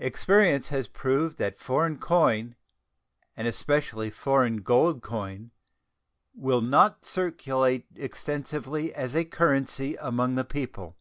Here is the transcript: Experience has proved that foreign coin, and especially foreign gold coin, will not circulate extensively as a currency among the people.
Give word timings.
Experience 0.00 0.66
has 0.70 0.88
proved 0.88 1.38
that 1.38 1.56
foreign 1.56 1.98
coin, 1.98 2.56
and 3.36 3.46
especially 3.46 4.10
foreign 4.10 4.56
gold 4.56 5.02
coin, 5.04 5.52
will 6.34 6.60
not 6.60 7.04
circulate 7.04 7.86
extensively 7.94 8.92
as 8.92 9.14
a 9.14 9.24
currency 9.24 9.94
among 10.00 10.34
the 10.34 10.44
people. 10.44 10.96